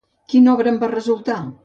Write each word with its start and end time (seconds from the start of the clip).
Quina 0.33 0.55
obra 0.55 0.71
en 0.73 0.81
va 0.85 0.91
resultar? 0.95 1.37